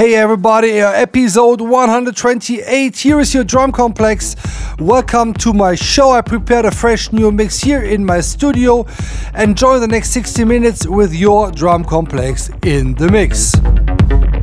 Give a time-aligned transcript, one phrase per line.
[0.00, 2.96] Hey everybody, uh, episode 128.
[2.96, 4.80] Here is your Drumcomplex.
[4.80, 6.12] Welcome to my show.
[6.12, 8.86] I prepared a fresh new mix here in my studio.
[9.34, 14.39] Enjoy the next 60 minutes with your Drumcomplex in the mix.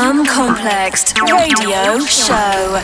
[0.00, 2.80] Drumcomplex Radio Show.